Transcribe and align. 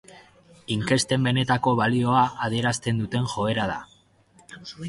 Inkesten 0.75 1.27
benetako 1.29 1.75
balioa 1.81 2.25
adierazten 2.49 3.05
duten 3.05 3.31
joera 3.35 3.69
da. 3.77 3.81